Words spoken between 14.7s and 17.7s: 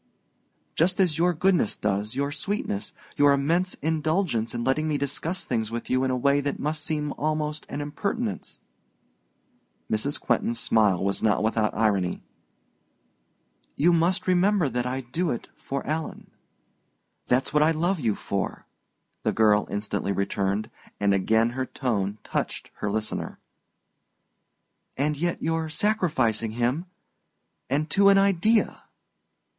I do it for Alan." "That's what I